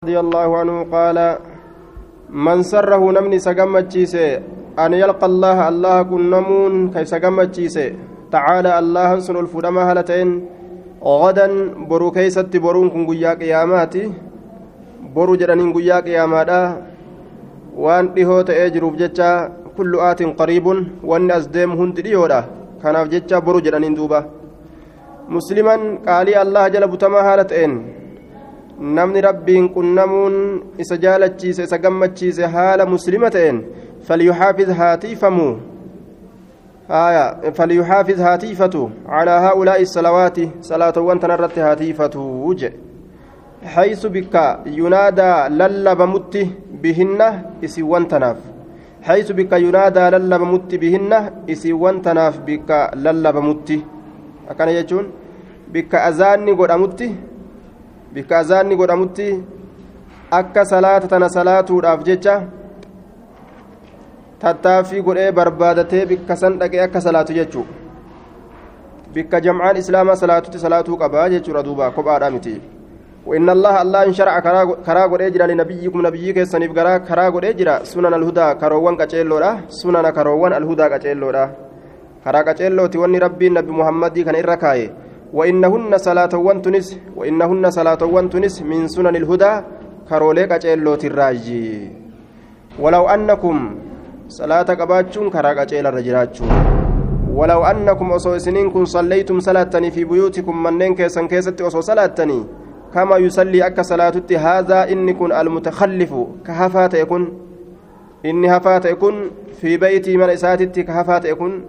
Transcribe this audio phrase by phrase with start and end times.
[0.00, 1.18] رضي الله عنه قال
[2.46, 4.14] من سره نمني سقمتشيس
[4.84, 7.76] أن يلقى الله الله كن نمون كي سقمتشيس
[8.32, 10.28] تعالى الله سن الفدما هلتين
[11.04, 11.46] غدا
[11.90, 14.02] برو كيست برون كن قيا قياماتي
[15.16, 16.60] برو جرانين قيا قياماتا
[17.84, 18.04] وان
[19.00, 19.30] jecha
[19.76, 22.40] kullu aatin qariibun wanni as deemu hundi dhiyoodha
[22.82, 24.24] kanaaf jecha boru jedhaniin duuba
[25.28, 27.99] musliman qaalii allah jala butamaa haala ta'een
[28.80, 30.36] namni rabbiin qunnamuun
[30.78, 33.64] isa jaalachiise isa gammachiise haala muslima ta'een
[34.08, 35.48] falyuxaafiz haatiifamu
[37.58, 42.72] falyuxaafiz haatiifatu calaa haa'ulaa'i salawaati salaatowwan tanarratti haatiifatu je
[43.60, 44.34] حيث بك
[44.66, 46.34] ينادى للبمت
[46.82, 47.20] بهن
[47.64, 48.38] إسوان تناف
[49.02, 51.12] حيث بك ينادى للبمت بهن
[51.52, 52.70] إسوان تناف بك
[53.04, 53.68] للبمت
[54.50, 55.04] أكان يجون
[55.72, 57.00] بك أذاني قد أمت
[58.14, 59.28] bikka azaanni godhamutti
[60.30, 62.34] akka salaata tana salaatuudhaaf jecha
[64.42, 67.66] tattaaffii godhee barbaadatee bikka san dhaqee akka salaatu jechuu
[69.14, 72.60] bikka jamcaan islaamaa salaatutti salaatuu qabaa jechuudha duuba kophaadhaa miti
[73.26, 74.34] وإن الله الله إن شرع
[74.86, 79.36] كرا قد أجرى لنبيكم نبيك سنيف كرا كرا قد أجرى سنن الهدى كروان كأجلو
[79.68, 81.28] سنن كروان الهدى كأجلو
[82.24, 84.80] كرا كأجلو توني ربي نبي محمد كان إركاي
[85.32, 89.54] وإنهن صلاة وانتنس وإنهن صلاة وانتنس من سنن الهدى
[90.08, 91.90] كروليك أجيلو تراجي.
[92.82, 93.56] ولو أنكم
[94.28, 96.50] صلاة قباتشون كراك أجيل الرجلاتشون.
[97.34, 102.44] ولو أنكم أصو سنينكم صليتم صلاتني في بيوتكم منين كيسن كيست أصو صلاتني.
[102.94, 106.14] كما يصلي أك صلاة هذا إني كن المتخلف
[106.46, 107.22] كهفات يكون
[108.26, 111.64] إني هفات يكون في بيتي من إساتتي كهفات يكون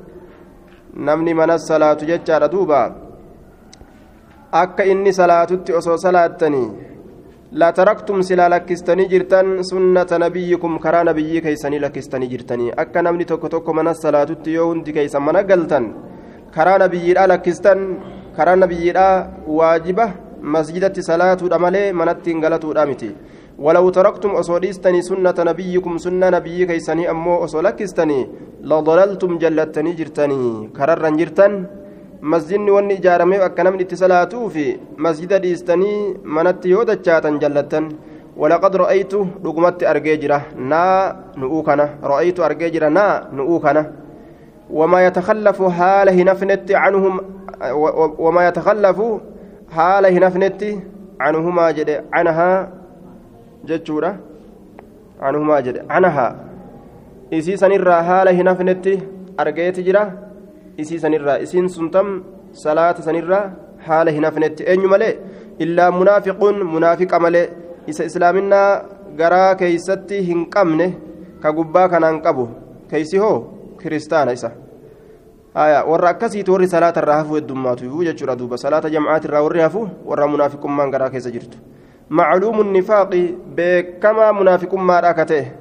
[0.98, 3.11] نمني من الصلاة ججار دوبا.
[4.52, 6.70] Akka inni salaatutti osoo salaattanii
[7.62, 13.50] la taraktum silaa lakkistanii jirtan sunnata nabiyyikum karaa nabiyyii keeysanii lakkistanii jirtanii akka namni tokko
[13.54, 15.88] tokko mana salaatutti yoo hundi keeysan mana galtan
[16.58, 17.88] karaa nabiyyiidhaa lakkistan
[18.38, 19.16] karaa nabiyyiidhaa
[19.60, 20.10] waajiba
[20.56, 23.16] masjidatti salaatuudha malee manatti hin galatuudha miti
[23.66, 28.20] ولو تركتم أصوليستني سنة نبيكم سنة نبي كيسني أمو أصولكستني
[28.70, 30.42] لضللتم جلتني جرتني
[30.78, 31.54] كررا جرتن
[32.22, 34.66] masjidni wanni ijaaramee akka namni itti salaatuu fi
[34.98, 37.90] masjida dhiistanii manatti yoo dachaatan jallattan
[40.18, 43.86] jira naa nu'uu kana ra'aytu argee jira naa nu'uu kana
[44.72, 47.22] وما يتخلف حال هنفنت عنهم
[48.20, 49.02] وما يتخلف
[49.72, 50.64] حال هنفنت
[51.20, 52.72] عنهما جد عنها
[53.66, 54.16] جتشورة
[55.22, 56.36] عنهما جد عنها
[57.34, 58.86] إسي سنرى حال هنفنت
[59.40, 59.80] أرجيت
[60.78, 63.52] isii sanirraa isiin suntam salaata sanirraa
[63.88, 64.64] haala hin hafnetti.
[64.64, 65.18] Eenyu malee?
[65.60, 67.50] Illaa munaafiquun munaafiqa malee
[67.88, 68.84] isa islaaminaa
[69.18, 70.94] garaa keeysatti hin qabne
[71.42, 72.50] ka gubbaa kanaan qabu.
[72.90, 73.38] Keeysi hoo?
[73.82, 74.52] Kiristaana isa.
[75.56, 78.58] Warra akkasiiti warri salaata irraa hafuu heddummaatu jechuudha duuba.
[78.58, 81.58] Salaata jamcaati irraa warri hafu warra munaafiqummaan garaa keessa jirtu.
[82.10, 85.52] Macluumu nifaaqi beekamaa munaafiqummaadha ka ta'e.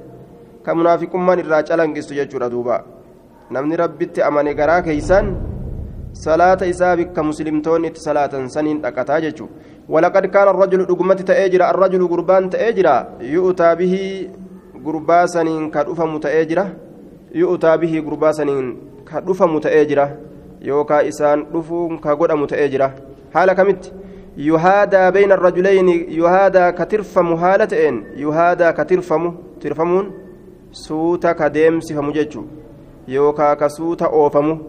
[0.63, 2.83] Ka munaafiqummaan irraa calanqistu jechuudha duuba
[3.51, 5.31] namni rabbitti amane garaa keeysan
[6.23, 9.49] salaata isaa bikka muslimtoonni itti salaatan saniin dhaqataa jechu
[9.93, 12.93] walaqad kaana arrajulu dhugumatti ta'ee jira arrajulu gurbaan ta'ee jira
[13.33, 14.29] yu'utaa bihii
[14.85, 16.65] gurbaa saniin ka dhufamu ta'ee jira
[17.41, 18.69] yu'utaa bihii gurbaa saniin
[19.09, 20.07] ka dhufamu ta'ee jira
[20.69, 22.91] yookaa isaan dhufuun ka godhamu ta'ee jira
[23.35, 23.93] haala kamitti
[24.47, 30.11] yuhaadaa bayna arrajulayni yuhaadaa ka tirfamu haala ta'een yuhaadaa ka tirfamu tirfamuun
[30.83, 32.47] suuta ka deemsifamu jechuu
[33.07, 34.59] yookaa kasuuta oofamu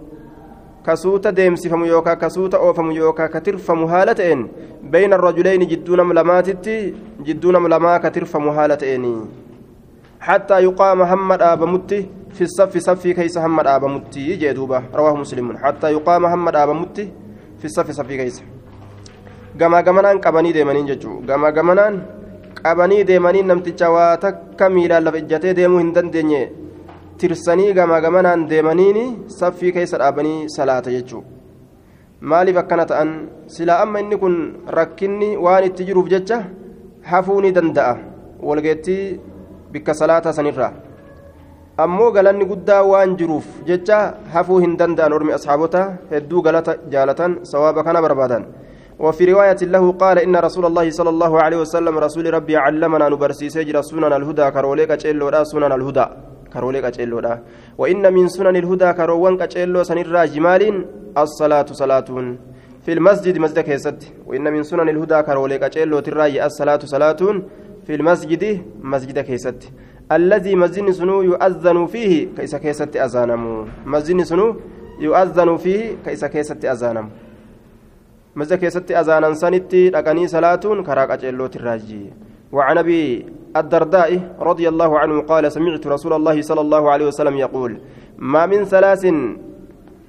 [0.83, 4.49] kasuuta deemsifamu yookaa kasuuta oofamu yookaa katirfamu haala ta'een
[4.91, 6.95] bayna rajuleyni jidduu nama lamaatitti
[7.27, 9.07] jidduu nama lamaa katirfamu haala ta'een
[10.19, 15.57] hattaa yuqaama hamma dhaabamutti fi saffi saffii keeysa hamma dhaabamutti jee duuba rawaahu muslimun.
[15.57, 17.11] Hattaa yuqaama hamma dhaabamutti
[17.59, 18.43] fi saffi saffii keeysa
[19.59, 22.03] gamaa gamanaan qabanii deemaniin jechuu gamaa gamanaan
[22.63, 26.41] qabanii deemaniin namticha waa takka miilaan lafa ijjatee deemuu hin dandeenye
[27.23, 29.05] tirsanii gamaa gamanaan deemaniini
[29.39, 31.29] saffii keessa dhaabanii salaata jechuudha
[32.31, 33.11] maaliif akkana ta'an
[33.55, 34.35] silaa amma inni kun
[34.79, 36.39] rakkinni waan itti jiruuf jecha
[37.11, 37.95] hafuu ni danda'a
[38.49, 39.05] walgeettii
[39.73, 40.73] bikka salaataa sanirraa
[41.85, 43.99] ammoo galanni guddaa waan jiruuf jecha
[44.35, 45.83] hafuu hin danda'an ormi asxaabota
[46.13, 48.45] hedduu galata jaalatan sawaaba kana barbaadan
[49.03, 53.49] وفي رواية له قال إن رسول الله صلى الله عليه وسلم رسول ربي علمنا نبرسي
[53.57, 54.91] سجر سنن الهدى كروليك
[55.53, 56.07] سنن الهدى
[56.53, 57.35] karoolee qaceelloodha.
[57.79, 60.63] وإن من سنن الهدى كروان قچيلو سنرا جمال
[61.19, 62.09] الصلاة صلاة
[62.85, 67.21] في المسجد مسجد كيست وإن من سنن الهدى كرولي قچيلو تراي الصلاة صلاة
[67.87, 69.61] في المسجد مسجد كيست
[70.13, 73.43] الذي مسجد سنو يؤذن فيه كيس كيست أذانم
[73.87, 74.57] مسجد سنو
[75.01, 77.07] يؤذن فيه كيس كيست أذانم
[78.37, 82.05] مسجد كيست أذانا سنتي لقني صلاة كراك أجلو تراجي
[82.53, 83.27] وعن أبي
[83.57, 87.81] الدرداء رضي الله عنه قال سمعت رسول الله صلى الله عليه وسلم يقول
[88.19, 89.07] ما من ثلاث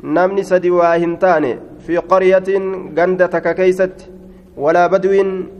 [0.04, 2.48] نمني سدي واهنتان في قرية
[2.98, 3.98] قندتك كيست
[4.58, 5.14] ولا بدو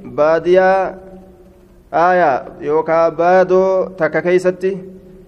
[0.04, 1.00] باديا
[1.94, 2.32] آية
[2.62, 4.64] يوكا بادو تك كيست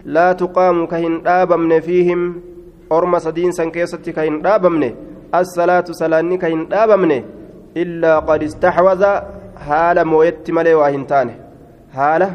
[0.06, 2.42] لا تقام كهن دابمن فيهم
[2.92, 4.84] أرم سدين سن كيست كهن دابمن
[5.36, 7.12] الصلاة سلاني كهن دابمن
[7.78, 9.04] إلا قد استحوذ
[9.68, 11.44] حال مويت ملي واهنتانه
[11.95, 12.30] haala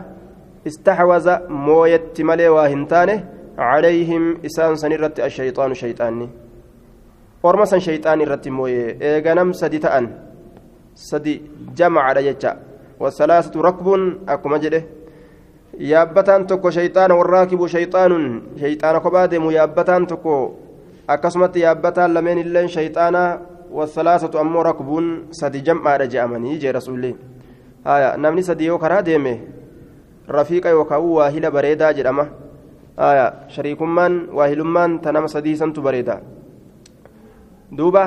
[0.65, 3.15] istahwaza mooyetti malee waa hin taane
[3.57, 6.29] calayhim isaan san irratti ashayxaanu shayxaanni
[7.43, 10.09] orma san shayxaan irratti mooye eeganam sadi ta'an
[10.95, 11.35] sadi
[11.79, 12.57] jamacadha jecha
[13.03, 14.81] wasalaasatu rakbuun akkuma jedhe
[15.93, 18.25] yaabbataan tokko shayxaana warraakibu shayxaanun
[18.61, 20.35] shayxaana kophaa deemu yaabbataan tokko
[21.09, 23.23] akkasumatti yaabbataan lameen illeen shayxaana
[23.79, 25.07] wasalaasatu ammoo rakbuun
[25.41, 27.15] sadi jam'aadha je'amanii jee rasuullee
[27.85, 29.35] haya namni sadi yoo karaa deeme
[30.29, 32.27] rafiiqa yookaan waahila bareedaa jedhama
[32.97, 36.21] haya shariikummaan waahilummaan ta nama sadii santu bareeda
[37.73, 38.05] duuba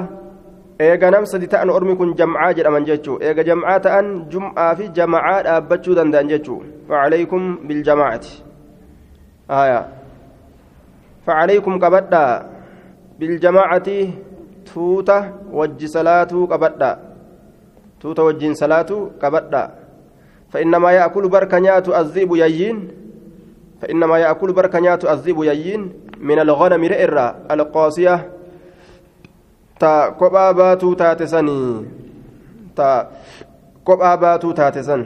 [0.80, 5.38] eega nam sadi ta'an ormi kun jam'aa jedhaman jechuu eega jam'aa ta'an jum'aa fi jama'aa
[5.48, 6.60] dhaabbachuu danda'an jechuu
[6.90, 8.34] facalaykum biljamaacati
[9.48, 9.80] haya
[11.26, 12.34] facalaykum qabadhaa
[13.20, 13.98] biljamaacati
[14.70, 15.18] tuuta
[15.60, 16.96] wajji salaatuu qabadhaa
[18.04, 19.84] tuuta wajjiin salaatu qabadha.
[20.54, 22.78] فإنما يأكل بركنيات الذئب يجين
[23.82, 25.82] فإنما يأكل بركنيات الذئب يجين
[26.22, 28.30] من الغنم رئرا القاسية
[29.80, 31.86] تا كوبا باتو تاتسني
[32.76, 33.10] تا
[33.84, 35.02] كوبا باتو تاتسن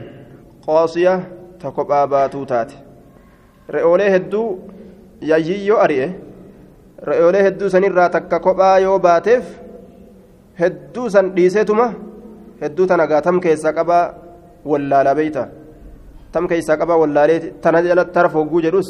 [0.68, 1.16] قاسية
[1.60, 2.72] تا كوبا باتو تات
[3.72, 4.60] رئولي هدو
[5.22, 6.20] يجي يو أريه
[7.08, 9.44] رئولي هدو سنرا تكا كوبا باتف
[10.60, 11.94] هدو سن ديسيتما
[12.62, 14.04] hedduu tana gaa tam keessaa qabaa
[14.72, 15.44] wallaalaa beeyta.
[16.32, 18.90] Tam keessaa qabaa wallaalee tana jala tara fogguu jedhus.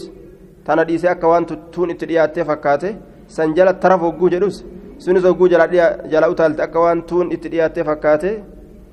[0.66, 2.90] Tana dhiisee akka waan tuttuun itti dhiyaattee fakkaate
[3.28, 4.66] san jala tara fogguu jedhus.
[4.98, 8.32] Sunis hogguu jala utaalte akka waan tuun itti dhiyaattee fakkaate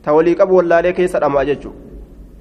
[0.02, 1.78] ta walii qabu wallaalee keessa dhamaa jechuudha.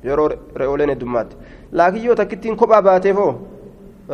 [0.03, 1.35] Yeroo re'ooleen heddummaatti.
[1.71, 3.31] Laakiin yoo takkittiin kophaa baateefoo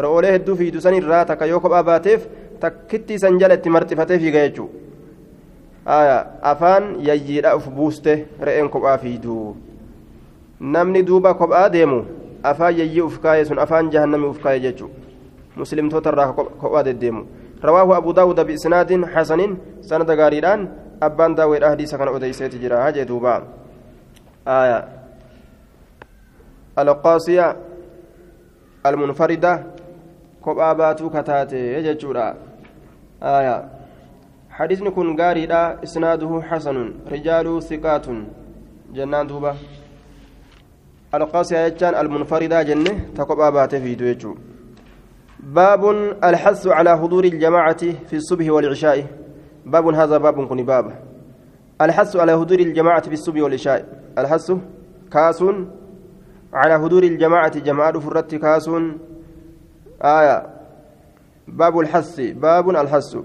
[0.03, 2.27] re'oolee hedduu fiidu san irraa takka yoo kophaa baateef
[2.59, 4.88] takkittii san jala itti marxifatee fiiga jechuudha.
[5.89, 9.55] Afaan yayyiidha uf buuste re'een kophaa fiidu
[10.59, 12.05] namni duuba kophaa deemu
[12.43, 14.93] afaan yayyii uf kaayee sun afaan jahannami uf kaayee jechuudha
[15.55, 17.25] muslimtoota irraa kophaa deddeemu
[17.61, 20.69] rawaahu abu daawuda biisnaadin xasanin sanada gaariidhaan
[21.01, 23.41] abbaan daawweedha hadiisa kana odeyseeti jira hajee duuba
[26.75, 27.55] alqaasiya
[28.83, 29.57] almunfarida
[30.41, 32.35] kophaa baatuu kataate jechuudha
[33.21, 33.78] aayaa
[34.59, 38.05] حديثني كن غاري لا إسناده حسن رجال ثقات.
[38.93, 39.55] جنان دوبا.
[41.13, 44.35] القاسية يجان المنفردة جنة تقبى بات في دويجو
[45.39, 45.83] باب
[46.23, 49.05] الحث على حضور الجماعة في الصبح والعشاء.
[49.65, 50.85] باب هذا باب كن باب.
[51.81, 53.79] الحث على حضور الجماعة في الصبح والعشاء.
[54.17, 54.51] الحث
[55.11, 55.43] كاس
[56.53, 58.69] على حضور الجماعة جماعة فرت كاس
[60.01, 60.37] آية.
[61.47, 62.19] باب الحث.
[62.19, 63.17] باب الحث.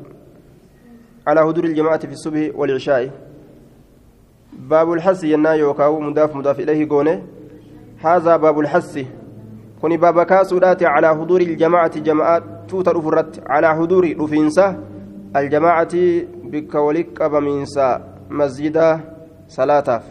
[1.26, 3.10] على حضور الجماعة في الصبح والعشاء.
[4.52, 7.22] باب الحس ينا يوكاو مضاف مضاف إليه قونه
[7.98, 9.04] هذا باب الحس.
[9.80, 14.84] كوني باب كاسودات على حضور الجماعة جماعة توتر فرت على حضور رفينسا
[15.36, 15.94] الجماعة
[16.44, 19.00] بكوليك أبمينسا مسجد
[19.48, 20.02] صلاة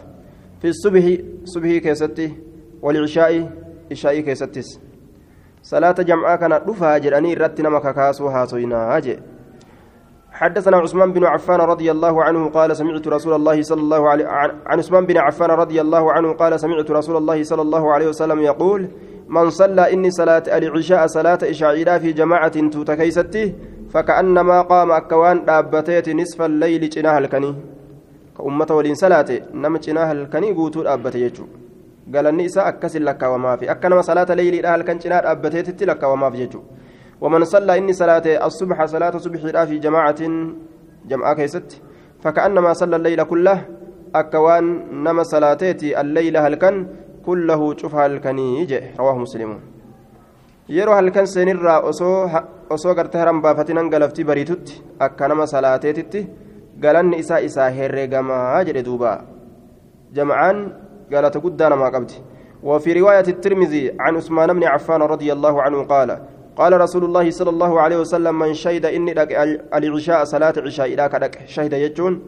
[0.60, 1.04] في الصبح
[1.44, 2.32] صبح كيستي
[2.82, 3.50] والعشاء
[3.90, 4.80] عشاء كيستيس.
[5.62, 9.18] صلاة جمعة كانت رفها جراني رتنا مكاكاسو هاسوينا هاجي.
[10.34, 14.78] حدثنا عثمان بن عفان رضي الله عنه قال سمعت رسول الله صلى الله عليه عن
[14.78, 18.88] عثمان بن عفان رضي الله عنه قال سمعت رسول الله صلى الله عليه وسلم يقول
[19.28, 23.54] من صلى إني صلاة العشاء صلاة إشاعيلا في جماعة توتكيستي
[23.92, 27.54] فكأنما قام أكوان دابتيت نصف الليل جناها الكني.
[28.38, 31.30] كأمة ولين صلاة نم جناها الكني قوتو دابتي
[32.14, 33.70] قال النساء أكسل لك وما في.
[33.70, 36.60] أكنما صلاة ليل إلى الكن جناها دابتيت لك وما في جيجو
[37.20, 40.20] ومن صلى إني صلاة الصبح صلاة صبح في جماعة
[41.10, 41.82] جماعة كيست
[42.22, 43.58] فكأنما صلى الليل كله
[44.14, 44.64] أكوان
[45.04, 46.74] نما صلاتيتي الليل هلكن
[47.26, 48.48] كله شوف هلكني
[48.98, 49.52] رواه مسلم
[50.68, 52.30] yeroo halkan seenirraa osoo
[52.74, 56.22] osoo gartee haran baafatinan galaftii bariitutti akka nama salaateetitti
[56.84, 59.12] galanni isaa isaa herreegamaa jedhe duuba
[60.18, 60.62] jama'aan
[61.10, 62.16] galata guddaa namaa qabdi
[62.64, 66.18] وفي رواية الترمذي عن عثمان بن عفان رضي الله عنه قال
[66.56, 69.32] قال رسول الله صلى الله عليه وسلم من شهد إني لك
[69.74, 72.22] العشاء صلاة عشاء إلى كدك شهد يجون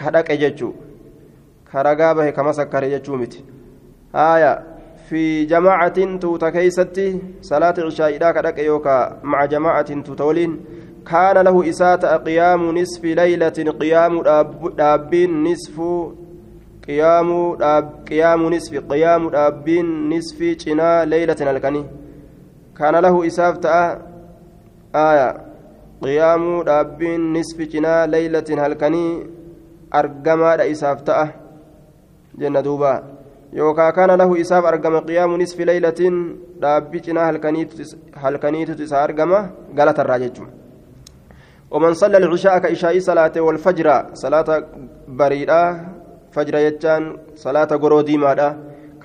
[0.00, 0.72] كدك يجو
[1.72, 3.34] كرقابه كما سكر يجومت
[4.14, 4.62] آية
[5.08, 6.48] في جماعة توتا
[7.42, 10.52] صلاة عشاء إلى كدك يوكا مع جماعة توتولين
[11.10, 14.22] كان له إساءة قيام نصف ليلة قيام
[14.78, 15.76] دابين نصف
[16.86, 21.84] قيام داب قيام نصف قيام دابين نصف جنا ليلة الكني
[22.78, 23.54] كان له إساف
[24.94, 25.30] آية
[26.02, 29.06] قيام دابين نصف جنا ليلة الكني
[29.94, 30.98] أرجما إساف
[32.38, 32.94] جنة دوبا
[33.52, 36.00] يوكا كان له إساف أرجم قيام نصف ليلة
[36.62, 37.22] دابي جنا
[38.22, 39.40] هلكنيت تسا أرجما
[39.78, 40.38] قالت الراجج.
[41.70, 44.48] ومن صلى العشاء كإشاء صلاة والفجر صلاة
[45.08, 45.60] بريدة
[46.32, 47.70] فجر يجان صلاة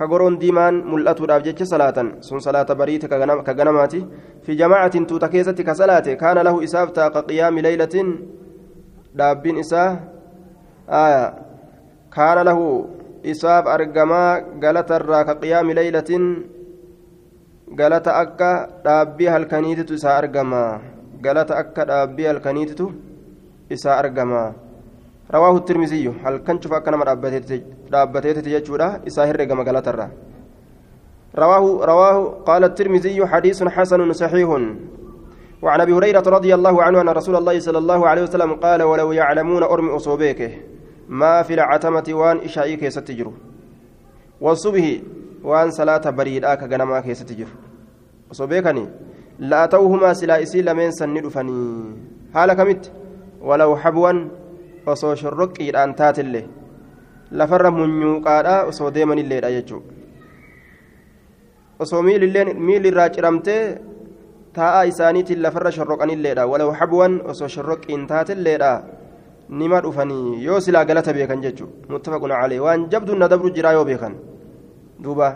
[0.02, 3.06] كقرون ديمان ملأتو دافجتش صلاة سن صلاة بريت
[3.48, 4.02] كغنماتي
[4.44, 7.96] في جماعة توتكيزة كصلاة كان له إسافتا كقيام ليلة
[9.16, 10.00] دابين إساه
[10.90, 11.26] آية
[12.16, 12.60] كان له
[13.32, 14.24] إساف أرقما
[14.64, 16.12] قالت الرا كقيام ليلة
[17.80, 18.52] قالت أكا
[18.86, 20.64] دابي هالكنيتة إسا أرقما
[21.26, 22.92] قالت أكا دابي هالكنيتة
[23.74, 24.44] إسا أرقما
[25.34, 27.06] رواه الترمذي هل كان شوف أكنما
[27.92, 30.10] dhaabbateeti jechuudha isaa herreegama galatarra.
[31.36, 34.50] رواه رواه قال الترمذي حديث حسن صحيح
[35.62, 39.12] وعن ابي هريره رضي الله عنه ان رسول الله صلى الله عليه وسلم قال ولو
[39.12, 40.62] يعلمون ارم اصوبيك
[41.10, 43.32] ما في العتمه وان اشائك ستجر
[44.42, 44.86] والصبح
[45.44, 47.48] وان صلاه بريدا كغنما كيستجر
[48.32, 48.86] اصوبيكني
[49.40, 51.84] لا اتوهما سلا اسي لمن سندفني
[52.34, 52.92] حال كمت
[53.42, 54.12] ولو حبوا
[54.86, 56.46] osoo shorroqqiidhaan taatellee
[57.32, 59.94] lafarra munyuuqaadha osoo deemanilleedha jechuudha
[61.80, 63.62] osoo miilli irraa ciramtee
[64.58, 68.72] taa'aa isaaniitiin lafarra shorroqanilleedha walaw habwan osoo shorroqqiin taatelleedha
[69.62, 73.86] nima dhufanii yoo silaa galata beekan jechuudha muttafaquna calee waan jabduun na dabru jiraa yoo
[73.86, 74.16] beekan
[75.04, 75.28] duuba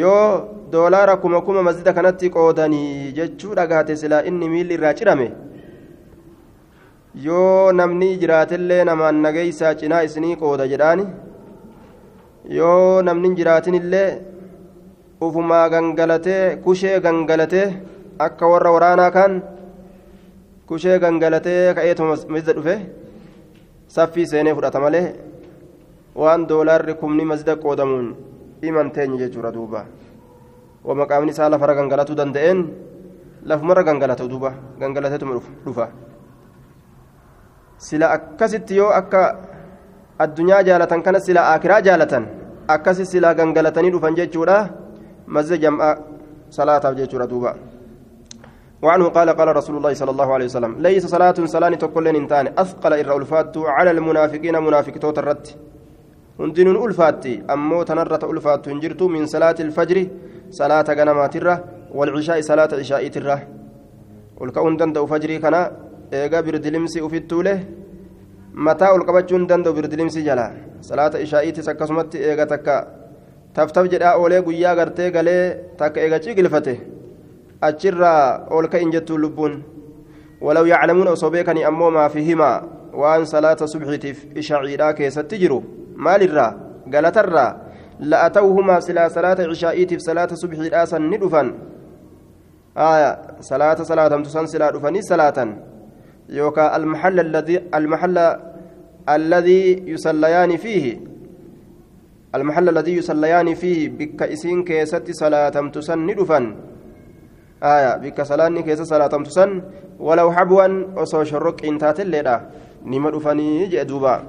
[0.00, 5.28] yoo doolaara kuma kuma masjida kanatti qoodanii jechuudha gaate silaa inni miilli irraa cirame.
[7.14, 11.04] Yoo namni jiraatellee namaan nageeysaa cinaa isinii qooda jedhaani
[12.58, 14.08] yoo namni jiraatinillee
[15.26, 17.66] ufumaa gangalatee kushee gangalatee
[18.26, 19.34] akka warra waraanaa kaan
[20.68, 22.74] kushee gangalatee ka'eetuma masjida dhufe
[23.96, 25.06] saffii seenee fudhata malee
[26.22, 28.08] waan doolaarri kumni masjida qoodamuun
[28.62, 29.84] himan teenye jechuudha duuba
[30.88, 32.64] wamaqaamni isaa lafarra gangalatuu danda'een
[33.52, 35.34] lafumarra gangalata duuba gangalateetuma
[35.66, 35.88] dhufa.
[37.88, 39.20] Sila akkasitti yoo akka
[40.24, 42.24] addunyaa jaalatan kana sila akiraa jaalatan
[42.76, 44.58] akkasi sila gangalatanii dhufan jechuudha.
[45.26, 45.94] Masjida jam'aa
[46.56, 47.52] salaataaf jechuudha duuba.
[48.84, 52.92] وعنه قال قال رسول الله صلى الله عليه وسلم ليس صلاة صلاة تقول إنتان أثقل
[52.92, 55.46] إر ألفات على المنافقين منافق توت الرت
[56.40, 57.24] هندن ألفات
[57.54, 59.98] أمو تنرت ألفات تنجرت من صلاة الفجر
[60.60, 61.56] صلاة غنمات الره
[61.96, 63.40] والعشاء صلاة عشاء الره
[64.38, 65.54] والكون دند فجري كان
[66.12, 67.54] eegaa birdilimsi ufittuule
[68.54, 72.76] mataa ol qabachuun danda'u birdilimsi jala salaata ishaa'iitis akkasumatti eega takka
[73.54, 75.42] taftaf jedhaa oolee guyyaa gartee galee
[75.78, 76.74] takka eega cigilfate
[77.60, 79.54] achirraa ol ka'in jettuun lubbuun
[80.40, 82.62] walaw yaclamuun osoo beekanii ammoo maafi himaa
[83.02, 85.58] waan salaata subxiitiif ishaa'iidhaa keessatti jiru
[85.96, 86.50] maalirraa
[86.90, 87.50] galatarraa
[88.00, 91.54] la'atawhumaa silaa salaata ishaa'iitiif salaata subxiidhaa san ni dhufan
[93.40, 95.54] salaata salaatamtu san silaa dhufanii salaatan
[96.28, 98.36] يوكا المحل الذي المحل
[99.08, 101.00] الذي يصليان فيه.
[102.34, 106.56] المحل الذي يصليان فيه بك إسين كيست صلاة تسن ندفن.
[107.62, 109.62] آية بك صلاة كيس صلاة تسن.
[110.00, 112.36] ولو حبوا أصو شرق إنتات الليلة.
[112.84, 114.24] نما دفني جدوبا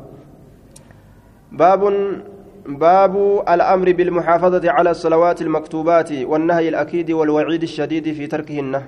[1.51, 1.81] باب
[2.65, 8.81] باب الأمر بالمحافظة على الصلوات المكتوبات والنهي الأكيد والوعيد الشديد في تركهن.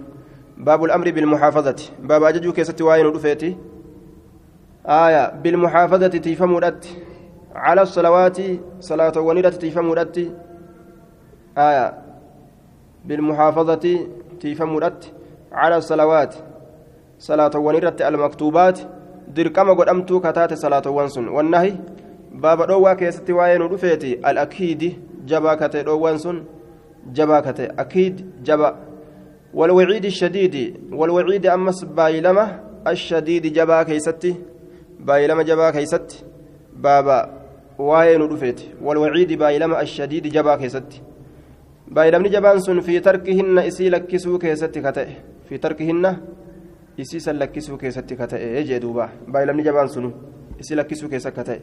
[0.58, 1.76] باب الأمر بالمحافظة.
[2.00, 3.58] باب أججو كيست واين رفيتي
[4.86, 6.88] آية بالمحافظة تيفمودت.
[7.56, 8.38] على الصلوات
[8.80, 10.32] صلاة ونيرة تيفمودت.
[11.58, 11.94] آية
[13.06, 14.08] بالمحافظة
[14.40, 15.14] تيفمودت.
[15.52, 16.36] على الصلوات
[17.20, 18.80] صلاة ونيرة المكتوبات.
[19.28, 21.78] dirqama godhamtuu kataate salaatowwan sun wannahi
[22.32, 26.46] baaba dhoowwaa keessatti waa'ee nu dhufeeti al-akiidi jabaa kate dhoowwan sun
[27.12, 28.76] jabaa kate akiid jaba
[29.54, 30.56] والوعيد الشديد
[30.92, 34.36] والوعيد أمس بايلمة الشديد جبا كيستي
[35.00, 36.26] بايلمة جبا كيست
[36.76, 37.38] بابا
[37.78, 41.02] ashadiidi jabaa keessatti
[41.94, 45.16] baay'ilamni jabaan sun fi tarkihinna isii lakkisuu keessatti ka ta'e
[45.50, 46.16] fi tarkihinna
[46.98, 50.14] isii san lakkisuu keessatti ka ta'e jee duuba baay'ilamni jabaan sun
[50.60, 51.62] isii lakkisuu keessa ka ta'e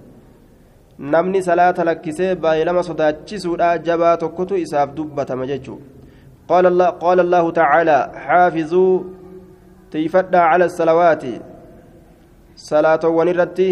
[0.99, 5.85] namni salaata lakkisee baay'ilama sodaachisuudha jabaa tokkotu isaaf dubbatama jechuudha
[6.49, 9.03] قال الله قال الله تعالى حافظوا
[9.91, 11.25] تيفدى على الصلوات
[12.57, 13.71] صلاة ونرتي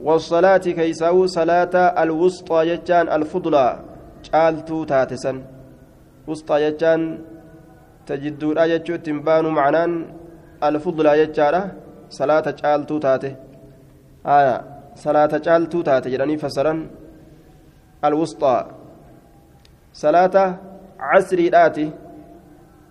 [0.00, 3.66] والصلاة كيساو صلاة الوسطى يجان الفضلى
[5.24, 5.36] san
[6.26, 7.02] wusxaa jechaan
[8.06, 9.92] tajidduudha jechuu ittiin baanu macnaan
[10.60, 11.62] alfudlaa jechaadha
[12.18, 13.30] salaata caaltuu taate
[14.30, 14.56] haya
[15.04, 16.80] salaata caaltuu taate jedhanii fassaran
[18.08, 18.60] alwusxaa
[20.02, 20.44] salaata
[21.08, 21.86] casriidhaati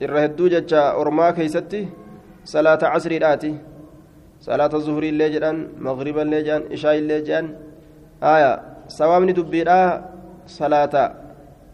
[0.06, 1.82] irra hedduu jecha ormaa keeysatti
[2.54, 3.52] salaata casriidhaati
[4.48, 7.48] salaata zuhriillee jedhan magriballee jedhan ishaayillee jedhan
[8.28, 8.52] haya
[8.98, 9.88] sawaabni dubbiidhaa
[10.58, 11.04] salaata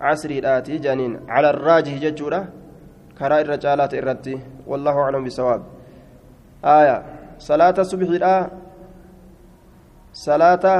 [0.04, 2.42] casriidhaati janiin cala arraajihi jechuudha
[3.20, 4.34] karaa irra caalaata irratti
[4.72, 5.62] wallaahu aclam bisawaab
[6.78, 6.96] aya
[7.48, 8.36] salaata subxiidha
[10.26, 10.76] salaata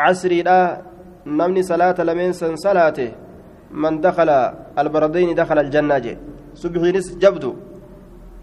[0.00, 0.58] casriidha
[1.40, 3.06] namni salaata lameen san salaate
[4.76, 6.16] albardayni dakala aljannaa jee
[6.62, 7.50] subxiinis jabdu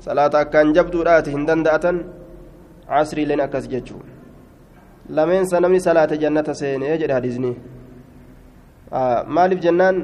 [0.06, 1.98] salaata akkaan jabduudhaati hin danda'atan
[2.88, 4.02] casriileen akkas jechuu
[5.18, 7.52] lameensa namni salaate jannata seenee jedhe hadiisni
[9.36, 9.98] maaliif jennaan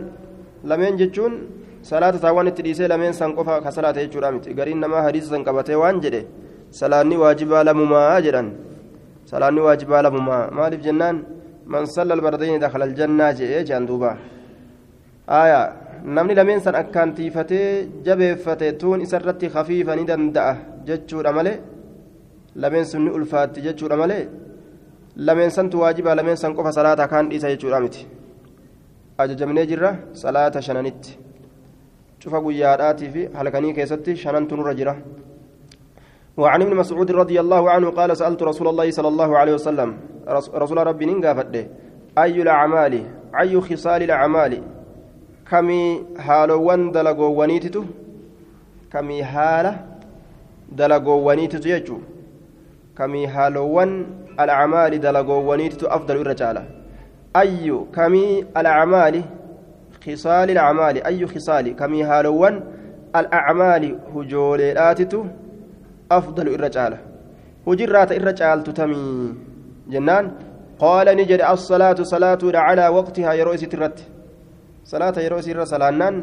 [0.64, 1.34] lameen jechuun
[1.82, 5.44] salaata taawwan itti dhiisee lameen san qofa ka salaate jechuudha miti gariin namaa hadiisa san
[5.48, 6.22] qabatee waan jedhe
[6.80, 8.50] salaanni waajibaa lamumaa jedhan
[9.32, 11.18] salaanni waajibaa lamumaa maaliif jennaan
[11.74, 13.88] man salla albardayni dakhala aljannaa jedhee jedhan
[15.28, 20.56] aya namni lameen san akkaan tiifatee jabeeffate tuun isarratti kafiifa ni danda'a
[20.88, 21.60] jechuudha malee
[22.56, 24.24] lameen sun ni ulfaatti jechuudha malee
[25.18, 28.08] lameen santu waajibaa lameen san qofa salaata kaan dhiisa jechuudha miti
[29.18, 31.20] ajajamnee jirra salaata shananitti
[32.24, 34.96] cufa guyyaadhaatii fi halkanii keessatti shanantu nurra jira
[36.38, 39.90] وعن ابن مسعود رضي الله عنه قال سألت رسول الله صلى الله عليه وسلم
[40.54, 41.56] رسول ربي ننقافت
[42.18, 42.94] أي الأعمال
[43.42, 44.77] أي خصال الأعمال
[45.52, 47.84] كمي هالوان دلقو ونيتتو
[48.94, 49.74] كمي هالة
[50.72, 51.98] دلقو ونيتتو يجو
[52.98, 54.06] كمي هالوان
[54.40, 56.64] الأعمال دلقو ونيتتو أفضل الرجالة
[57.36, 59.16] أي كمي الأعمال
[60.06, 62.64] خصال الأعمال أي خصال كمي هالوان
[63.16, 63.84] الأعمال
[64.16, 65.26] هجولاتتو
[66.12, 66.98] أفضل الرجال
[67.68, 69.34] هجرات الرجال تتمي
[69.90, 70.32] جنان
[70.80, 71.08] قال
[74.88, 76.16] الصلاة صلاة على وقتها يروي سترت صلاة يروي سر صلانان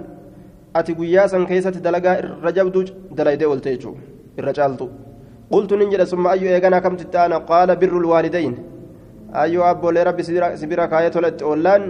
[0.76, 2.76] أتي قياسا كيسة دلقا الرجبد
[3.18, 3.92] دليدي والتيجو
[4.38, 4.72] الرجال
[5.52, 8.54] قلت نجد ثم أي إيغانا كم تتانا قال بر الوالدين
[9.42, 10.22] أيو أبو لربي
[10.62, 11.82] سبيرا كاية ولت أولان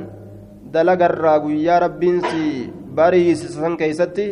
[0.75, 4.29] دلقا الراقويا ربين سي باريس سن كيستي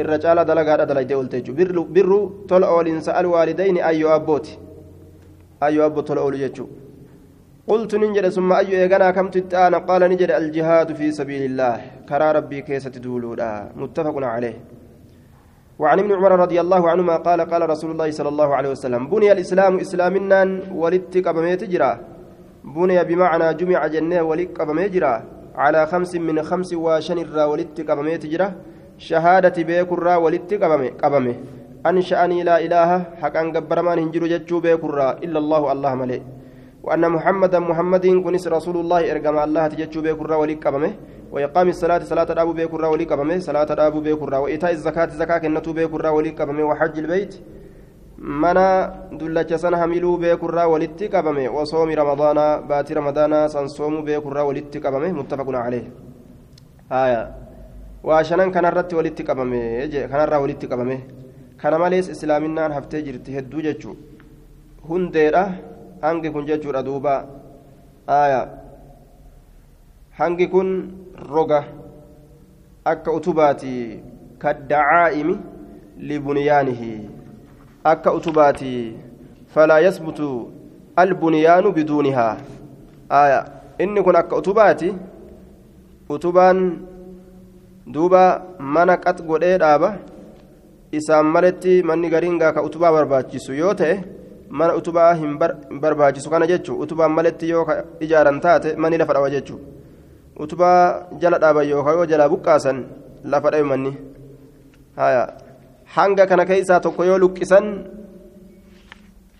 [0.00, 1.84] irra caala dalagaadha dalaydee jechuudha.
[1.96, 4.58] Birru tola oolinsa alwaalidayni ayyoo abbooti.
[5.60, 6.85] Ayyoo abbo tola oolu jechuudha.
[8.16, 12.62] Jedhe summa ayyoo eeganaa kamtu itti aana qaala ni jedhe aljihaadu fi sabiilillaah karaa rabbii
[12.62, 13.50] keessatti duuluudha
[13.82, 14.56] muttafaqun calee
[15.78, 19.28] وعن ابن عمر رضي الله عنهما قال قال رسول الله صلى الله عليه وسلم بني
[19.32, 20.40] الإسلام إسلامنا
[20.72, 21.92] ولدت قبميت جرا
[22.64, 24.94] بني بمعنى جمع جنة ولد قبميت
[25.62, 28.48] على خمس من خمس وشن الرا ولدت قبميت جرا
[28.98, 31.32] shahaadati beekurraa walitti qabame qabame
[31.84, 36.22] an sha'anii laa ilaaha haqaan gabbaramaan hin jiru jechuu beekurraa illa allahu allah malee
[36.86, 40.92] وأن محمدا محمد كنس رسول الله إرجم الله تجتشو بكرة ولي قبمه
[41.34, 46.10] وإقام الصلاة صلاة أبو بكرة ولي قبمه صلاة أبو بكرة وإيتاء الزكاة زكاة كنتو بكرة
[46.16, 47.32] ولي قبمه وحج البيت
[48.42, 48.68] منا
[49.20, 52.38] دلة سنة هميلو بكرة ولتي قبمه وصوم رمضان
[52.70, 55.86] بات رمضان سنصوم بكرة ولتي قبمه متفق عليه.
[56.92, 57.22] آية.
[58.06, 60.96] shanan kanarratti walitti qabame kanarraa walitti qabame
[61.58, 63.96] kana malees islaaminaan haftee jirti hedduu jechuu
[64.88, 65.42] hundeedha
[66.02, 67.26] hangi kun jechuudha duuba?
[68.06, 68.48] Aya.
[70.18, 70.92] Hangi kun
[71.30, 71.64] roga
[72.84, 74.00] akka utubaati
[74.38, 75.36] kaddacaa'imi
[75.98, 77.10] libunyaanihi.
[77.84, 78.96] Akka utubaati
[79.54, 80.52] falaa yasbutu
[80.96, 82.36] albunyaanu biduunihaa
[83.08, 83.40] aya.
[83.78, 84.94] Inni kun akka utubaati
[86.08, 86.78] utubaan
[87.86, 89.98] duuba mana qax godhee dhaaba.
[90.92, 94.15] Isaan maletti manni gariin gaa ka utubaa barbaachisu yoo ta'e
[94.50, 95.38] mana utubaa hin
[95.80, 97.66] barbaachisu kana jechuun utubaan maletti yoo
[98.00, 99.60] ijaaran taate manni lafa dhawa jechuun
[100.38, 102.84] utubaa jala dhaaban yookaan yoo jalaa buqqaasan
[103.24, 103.92] lafa dhabe manni
[105.96, 107.66] hanga kana keessaa tokko yoo luqqisan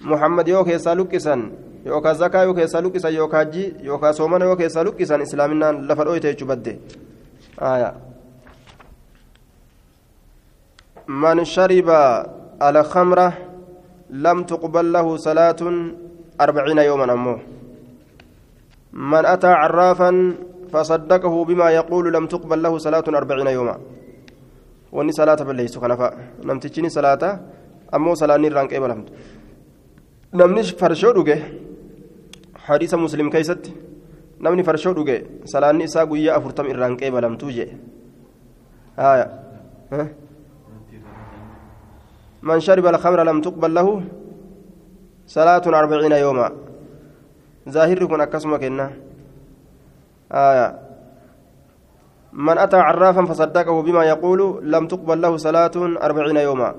[0.01, 1.51] muhammad yoo keessaa luqqisan
[1.87, 6.29] yookaan zakaa yoo keessaa luqqisan yookaan hajji yookaan soomana yoo keessaa luqqisan islaaminaan lafa dhooyte
[6.33, 6.79] jechuu badde
[11.07, 12.01] man shariba
[12.61, 13.33] alkhamra
[14.11, 15.95] lam tuqbal lahu salaatun
[16.39, 17.39] arbaciina yooman ammoo
[18.93, 20.19] man ataa carraafan
[20.67, 23.79] فصدقه بما يقول لم تقبل له صلاة أربعين يوما.
[24.93, 26.43] واني صلاة بالليس كنفا.
[26.43, 27.23] نمتجني صلاة
[27.95, 28.91] أمو صلاة نيران قبل
[30.35, 31.39] نمني فرشو دوغي.
[32.67, 33.71] حديث مسلم كيست.
[34.43, 35.47] نمني فرشو دوغي.
[35.47, 37.67] صلاة نساء قوية أفرتم إران قبل توجي
[38.99, 39.27] آية.
[39.93, 40.03] ها؟
[42.47, 43.89] من شرب الخمر لم تقبل له
[45.37, 46.49] صلاة أربعين يوما.
[47.75, 48.89] ظاهر يكون أكسمك إنه
[50.33, 50.69] آية.
[52.47, 54.41] من أتى عرافا فصدقه بما يقول
[54.75, 56.71] لم تقبل له صلاة أربعين يوما.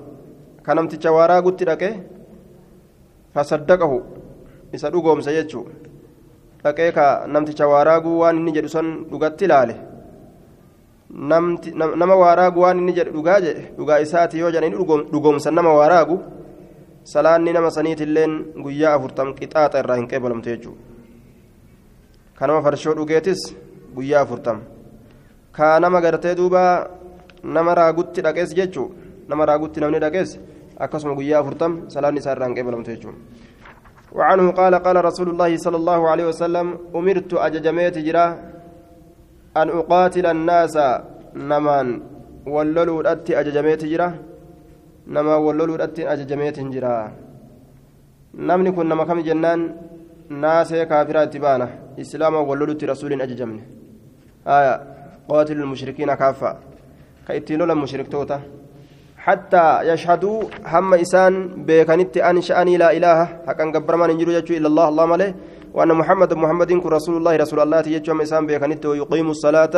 [0.66, 1.82] كنمت جوارا قلت لك
[3.34, 3.92] فصدقه.
[4.68, 5.64] isa dhugoomsa jechuu
[6.62, 8.52] dhaqee ka namticha waaraagu waan inni
[11.09, 14.73] nama waaraagu waan inni jedhu dhugaa jedhe dhugaa isaati yoo jedhan
[15.11, 16.17] dhugoomsan nama waaraagu
[17.03, 20.81] salaanni nama saniitilleen guyyaa afurtam qixaaxa irraa hin qeebalamtu jechuudha
[22.39, 23.41] kanama farshoo dhugeetis
[23.95, 24.61] guyyaa afurtam
[25.51, 26.63] kaa nama gartee duuba
[27.43, 28.87] nama raagutti dhaqees jechuu
[29.29, 30.39] nama raagutti namni dhaqees
[30.79, 33.43] akkasuma guyyaa afurtam salaanni isaa irraa hin qeebalamtu jechuudha
[34.13, 37.97] وعنه قال قال رسول الله صلى الله عليه وسلم أمرت أججميت
[39.56, 40.78] أن أقاتل الناس
[41.34, 41.88] نمان
[42.46, 44.08] وللوا الأتي أججميت جرا؟
[45.06, 47.12] نما وللوا الأتي أججميت جرا.
[48.34, 49.60] نمني كن نما كم جنان؟
[50.28, 51.68] ناس كافرات تبانه
[52.00, 53.58] إسلاما ولولت رسول أججمن
[54.46, 54.74] آية.
[55.28, 56.56] قاتل المشركين كافة.
[57.26, 58.40] كيتينو المشرك توتا.
[59.16, 61.34] حتى يشهدوا هم إسان
[61.66, 63.18] بكنت أن شأني لا إله.
[63.46, 64.88] حقا قبر يجو إلا الله.
[64.88, 65.34] الله ماله
[65.78, 69.74] وأن محمد محمد كن رسول الله رسول الله يجو هم إسان بكنت ويقيم الصلاة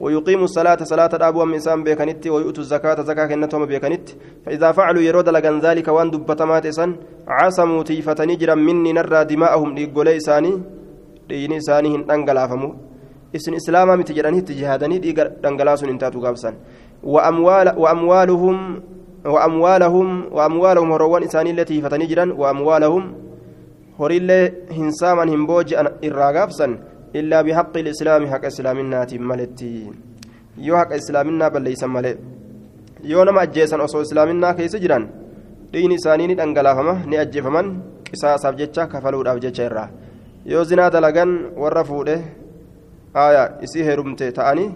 [0.00, 4.06] ويقيم الصلاة صلاة الأبو هم إسان بكنت ويؤتوا الزكاة زكاة كنتهم بكنت
[4.44, 6.90] فإذا فعلوا يرود لغن ذلك وأن دبتمات إسان
[7.28, 10.52] عصموا تيفتني جرا مني نرى دماءهم لقولي إساني
[11.28, 12.68] dhiigni isaanii hin dhangalaafamu
[13.32, 16.54] isin islaamaa miti jedhaniitti jihaadanii dhiiga dhangalaasuun hin taatu gaabsan
[17.04, 18.58] وأموالهم
[19.24, 23.14] وأموالهم وأموالهم هروان إساني التي فتني وأموالهم
[24.00, 24.42] هوري الله
[24.78, 25.68] هنساما هنبوج
[26.08, 26.66] الراغابسا
[27.18, 29.74] إلا بحق الإسلام حق إسلامنا ملتي
[30.66, 32.16] يو حق إسلامنا بل ليس ملئ
[33.04, 35.04] yoo nama ajjeesan osoo islaaminaa keessa jiran
[35.72, 37.66] dhiigni isaanii ni dhangalaafama ni ajjeefaman
[38.06, 39.88] qisaasaaf jecha kafaluudhaaf jecha irraa
[40.52, 42.16] yoo zinaa dalagan warra fuudhe
[43.24, 44.70] aya isii heerumte ta'anii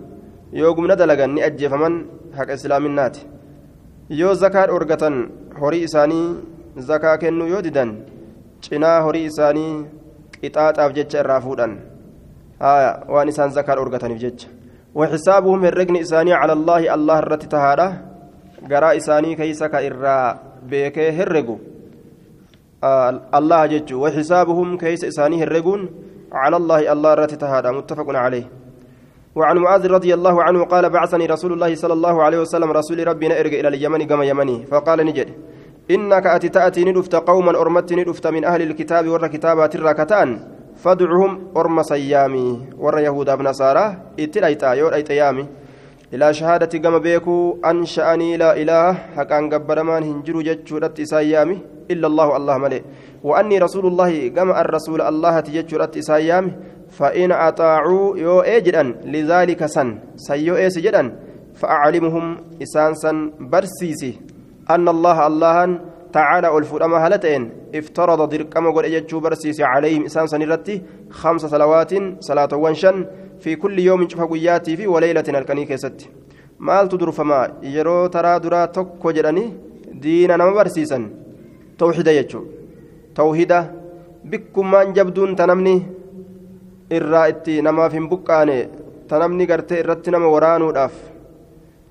[0.61, 1.97] yoo gumna dalagan ni ajjeefaman
[2.37, 3.27] haqa islaaminaati
[4.21, 5.17] yoo zakaa dhorgatan
[5.61, 6.27] horii isaanii
[6.91, 7.97] zakaa kennuu yoo didan
[8.61, 9.87] cinaa horii isaanii
[10.41, 11.79] qixaaxaaf jecha irraa fuudhan.
[12.61, 14.49] Aya waan isaan zakaa dhorgataniif jecha.
[14.95, 17.89] وحسابهم الرجن إساني على الله الله الرت تهادا
[18.71, 20.39] قراء إساني كيسك إرى
[20.71, 21.57] بيك هرقو
[23.39, 25.81] الله جج وحسابهم كيس إسانيه الرجون
[26.33, 28.47] على الله الله رتت هذا متفق عليه
[29.39, 33.41] وعن معاذ رضي الله عنه قال بعثني رسول الله صلى الله عليه وسلم رسول ربنا
[33.41, 35.29] ارجع إلى اليمن كما يمني فقال نجد
[35.91, 40.41] إنك أتي تأتي ندفت قوما أرمت ندفت من أهل الكتاب ور كتابات الراكتان
[40.77, 45.47] فادعهم أرم صيامي ور يهود أبن نصارى اتلايتا يور ايتيامي
[46.15, 51.59] إلى شهادة كما بيكو أن شأني لا إله حقا قبرمان هنجرو جتشورت إسايامي
[51.91, 52.83] إلا الله الله ملئ.
[53.25, 56.53] وأني رسول الله كما الرسول الله تجتشورت إسايامي.
[56.89, 59.99] فإن أطاعوا يو إجدا لذلك سن.
[60.17, 61.17] سيو إيس جدا
[61.55, 64.13] فأعلمهم إسان سن برسيسي.
[64.75, 65.57] أن الله الله
[66.13, 67.43] تعالى الفرما هلتين
[67.75, 70.75] افترض درقم قد أجتشو برسيسي عليهم إسان سنرتي
[71.21, 71.93] خمس صلوات
[72.29, 72.97] صلاة وانشن
[73.43, 75.99] في كل يوم شوف قياتي في وليلة الكني كيست
[76.67, 79.45] مال تدر فما يرو ترى درا توكو جراني
[80.03, 80.99] دينا نما برسيسا
[81.79, 82.41] توحيدا يجو.
[83.15, 83.59] توحيدا
[84.31, 85.77] بكم من جبدون تنمني
[86.97, 88.57] irraa itti namaaf hin buqqaane
[89.09, 90.95] tanamni gartee irratti nama waraanuudhaaf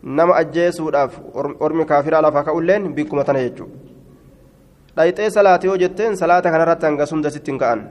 [0.04, 1.20] nama ajjeesuudhaaf
[1.60, 3.74] ormi kaafiraa lafa ka'ulleen bikkuma tana jechuudha.
[4.98, 7.82] Dhayxee salaati yoo jetteen salaata kanarratti hanga sunda sitti hin ka'an.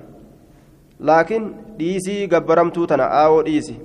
[1.01, 1.45] Laakiin
[1.79, 3.77] dhiisii gabbaramtuu tana aawoo dhiisi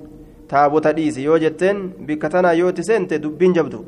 [0.48, 3.84] taabota dhiisi yoo jetteen bikka tana yoo itti seente dubbiin jabdu.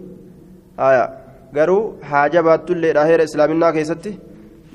[1.55, 4.19] Garuu haaja baattulleedha heera islaaminaa keessatti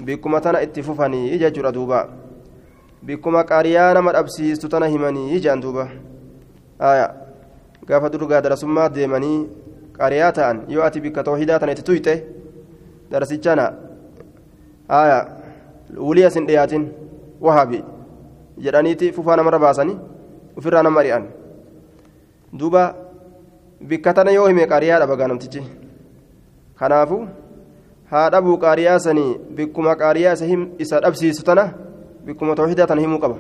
[0.05, 2.07] bikkuma tana itti fufanii jechuudha duubaa.
[3.07, 5.83] bikkuma qaariyaa nama dhabsiistu tana himanii jaan duuba
[7.89, 9.37] gaafa durgaa darasummaa deemanii
[9.97, 12.13] qaariyaa ta'an yoo ati bikka tawhidaa tana itti tuyxe
[13.11, 13.65] darasichana
[15.01, 15.17] aya
[16.07, 16.87] wulii asin dhiyaatin
[17.41, 17.83] wahaabi
[18.65, 19.97] jedhaniiti fufaa namarra baasanii
[20.57, 21.27] ofirraa nama ari'an
[22.61, 22.83] duuba
[23.91, 25.63] bikka tana yoo hime qaariyaa dhaba namtichi
[26.79, 27.19] kanaafu
[28.11, 30.35] haa dhabuu qaariyaa sanii bikkuma qaariyaa
[30.77, 31.65] isa dhabsiisu tana
[32.25, 33.37] bikkuma tawxiidaa tana himuu qaba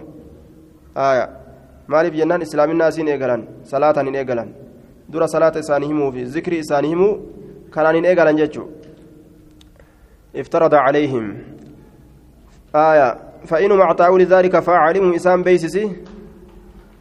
[1.91, 4.49] maaliif jennaan islaaminaa isiin eegalan salaataan hin eegalan
[5.13, 7.13] dura salaata isaanii himuu fi zikri isaanii himuu
[7.75, 8.77] kanaan hin eegalan jechuudha
[10.41, 11.25] افترض عليهم.
[12.75, 13.09] آية
[13.49, 15.85] فإنهم أعطوا لذلك فعلموا إسان بيسسي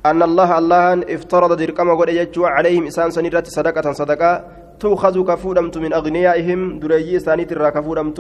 [0.07, 0.85] أن الله الله
[1.17, 4.33] افترض دركما قد يجوا عليهم إسان سنيرة صدقة صدقة
[4.81, 8.19] تؤخذ كفودمت من أغنيائهم دريي سانيت الرا كفودمت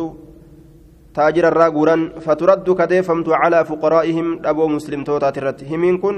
[1.16, 5.64] تاجر الرا قورا فترد كديفمت على فقرائهم أبو مسلم توتا ترت.
[5.72, 6.16] همين كن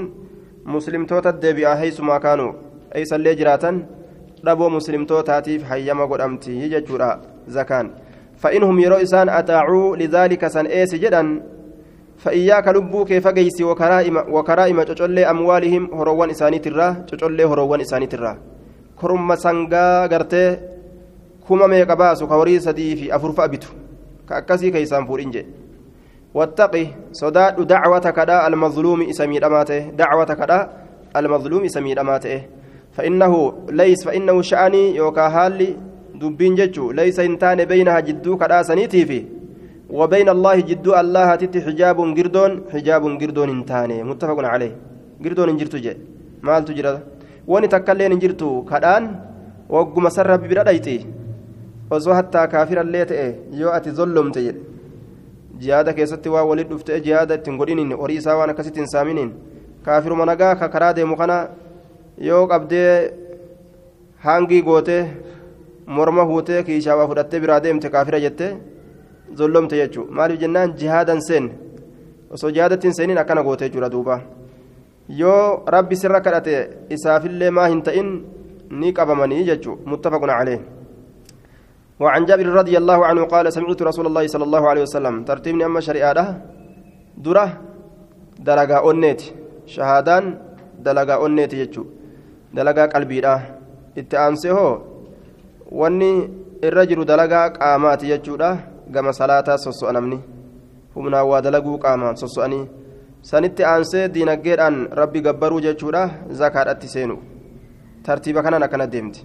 [2.95, 3.85] أي سلي جراتا
[4.47, 7.91] أبو مسلم توتا تيف حيما قد أمتي يجورا زكان
[8.37, 11.41] فإنهم يروا إسان أتاعوا لذلك سن إيس جدا
[12.17, 18.37] فإياك لبوك فقيس وكرائم وكرائم تجولي أموالهم هروان إساني ترى تجولي هروان إساني ترى
[18.99, 20.57] كرم سنغا غرتي
[21.49, 23.67] كما ميقا باسو كوري سدي في أفرف أبتو
[24.29, 25.35] كأكسي كيسان فورنج
[26.33, 26.85] واتقي.
[27.11, 30.59] صداد دعوتك دا المظلوم إسمير أماته دعوتك دا
[31.15, 32.41] المظلوم إسمير أماته
[32.95, 33.33] فإنه
[33.69, 35.75] ليس فإنه شأني يوكا هالي
[36.21, 39.19] dubbiin jechuun laysa hin taane baynaha jidduu kadhaasaniitii fi
[39.99, 44.03] وبين الله جد الله تت حجاب قردون حجاب قردون انتاني.
[44.03, 44.71] متفق عليه.
[45.23, 45.93] قردون انجرتو جي.
[46.43, 46.99] مال تجرى
[47.47, 49.03] واني تكلين انجرتو كدان.
[49.69, 50.39] وقم سر
[51.91, 53.25] osoo hattaa kaafira illee ta'e
[53.61, 54.61] yoo ati zollomte jedhe
[55.63, 59.31] jihaada keessatti waa walit dhufte jihaada ittiin godhiniin horii isaa waan akkasitti hin saaminiin
[59.85, 61.37] kaafiruma nagaa ka karaa deemu kana
[62.29, 62.93] yoo qabdee
[64.25, 65.01] hangii gootee
[65.97, 68.51] morma huutee kiishaa waa fudhattee biraa deemte kaafira jettee
[69.37, 71.49] zollomte jechuudha maaliif jennaan jihaadan seen
[72.37, 74.19] osoo jihaadatti hin seeniin akkana gootee jechuudha duuba
[75.21, 76.53] yoo rabbi sirra kadhate
[76.97, 78.13] isaafillee maa hin ta'in
[78.83, 80.59] ni qabamanii jechuudha muttafaqun calee
[82.01, 85.79] وعن جابر رضي الله عنه قال سمعت رسول الله صلى الله عليه وسلم ترتيبني أما
[85.87, 86.17] شريعة
[87.25, 87.45] درة
[88.47, 89.21] دلقا أنيت
[89.75, 90.23] شهادان
[90.85, 91.83] دلقا أنيت يجو
[92.57, 93.19] دلقا قلبي
[93.97, 94.57] اتأنسيه
[95.71, 96.27] wanni
[96.67, 98.49] irra jiru dalagaa qaamaati jechuudha
[98.91, 100.17] gama salaataa sosso'anamni
[100.95, 102.65] humnaan waa dalaguu qaamaan sosso'anii
[103.29, 106.01] sanitti aansee diinaggeedhaan rabbi gabbaruu jechuudha
[106.41, 107.15] zakaadhatti seenu
[108.03, 109.23] tartiiba kanaan akkana deemti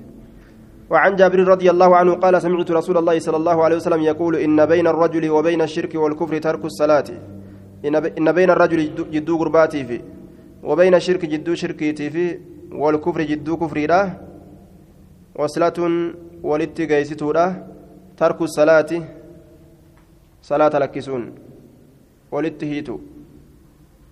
[0.91, 4.59] وعن جابر رضي الله عنه قال سمعت رسول الله صلى الله عليه وسلم يقول إن
[4.67, 7.09] بين الرجل وبين الشرك والكفر ترك الصلاة.
[8.19, 8.81] إن بين الرجل
[9.15, 10.01] جدو قرباتي في
[10.63, 12.25] وبين الشرك جدو شركيتي في
[12.73, 14.05] والكفر جدو كفري له
[15.35, 15.79] وصلة
[16.43, 17.47] ولت جيستورا
[18.17, 18.91] ترك الصلاة
[20.43, 21.23] صلاة لكسون
[22.33, 22.97] ولت هيتو.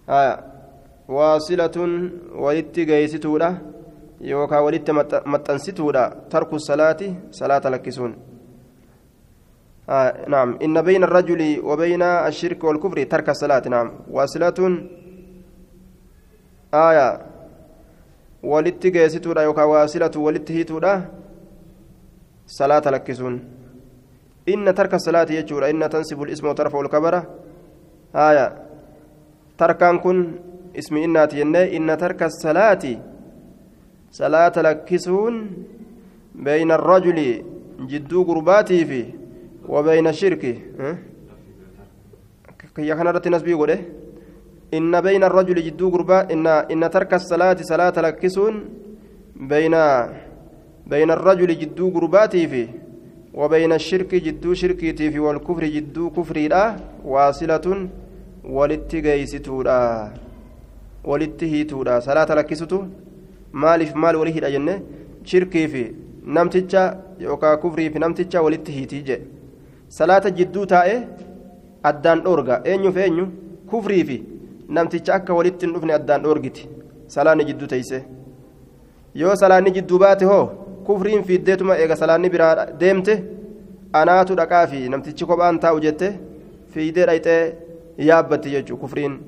[0.08, 0.34] آه
[1.08, 1.76] واصلة
[2.44, 3.50] ولت جيستورا
[4.30, 4.90] يوكا ولت
[5.32, 8.12] متنستورا ترك الصلاة صلاة لكسون
[9.90, 14.58] آه نعم إن بين الرجل وبين الشرك والكفر ترك الصلاة نعم واصلة
[16.74, 17.08] آية
[18.42, 20.94] ولت جيستورا يوكا واصلة ولت هيتورا
[22.46, 23.34] صلاة لكسون
[24.48, 27.20] إن ترك الصلاة يجور إن تنسب الاسم وترفع الكبرة
[28.16, 28.46] آية
[29.58, 30.18] تركان كن
[30.78, 31.34] اسم إنات
[31.76, 33.13] إن ترك الصلاة صلاة
[34.20, 35.34] لكسون
[36.34, 37.18] بين الرجل
[37.80, 39.04] جدو قرباتي في
[39.68, 40.44] وبين الشرك
[42.76, 43.78] كي كان رت نسبي قوله
[44.74, 48.54] إن بين الرجل جدو قربا إن إن ترك الصلاة صلاة لكسون
[49.36, 49.74] بين
[50.86, 52.62] بين الرجل جدو قرباتي في
[53.34, 57.66] وبين الشرك جدو شركيتي في والكفر جدو كفري لا واصلة
[58.44, 59.80] ولتجيستودا
[61.04, 62.80] ولتهيتودا صلاة لكستو
[63.62, 64.74] maaliif maal walii hidha jenne
[65.30, 65.82] shirkii fi
[66.36, 66.82] namticha
[67.26, 69.16] yookaan kufrii fi namticha walitti hiitii je
[69.98, 70.96] salaata jidduu taa'e
[71.90, 72.60] addaan dhoorga.
[72.64, 73.26] Eenyuuf eenyu?
[73.70, 74.16] Kufrii fi
[74.68, 76.68] namticha akka walitti hin dhufne addaan dhoorgiti.
[77.14, 78.04] Salaanni jidduu teeyse
[79.22, 80.44] yoo salaanni jidduu baate hoo?
[80.86, 83.14] Kufriin fiiddeetuma eega salaanni biraa deemte?
[83.92, 86.08] Anaatu dhaqaa fi namtichi kophaan taa'u jette
[86.72, 87.42] fiidee dhayxee
[88.08, 89.18] yaabbatti jechuudha kufriin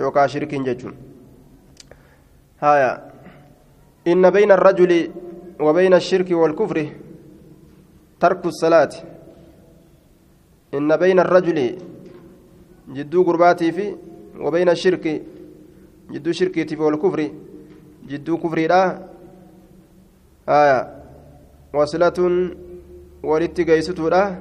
[0.00, 0.94] yookaan shirkiin jechuun.
[4.06, 5.10] إن بين الرجل
[5.60, 6.78] وبين الشرك والكفر
[8.20, 8.90] ترك الصلاة.
[10.74, 11.58] إن بين الرجل
[12.88, 13.96] جدو قرباتي في
[14.40, 15.22] وبين الشرك
[16.10, 17.30] جدو شركي في والكفر
[18.08, 18.82] جدو كفري لا.
[20.48, 20.80] آية.
[21.74, 22.18] وصلة
[23.22, 24.38] ولت جيستو لا.